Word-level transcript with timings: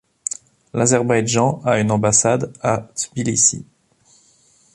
L'Azerbaïdjan 0.73 1.61
a 1.63 1.79
une 1.79 1.91
ambassade 1.91 2.51
à 2.63 2.87
Tbilissi. 2.95 3.67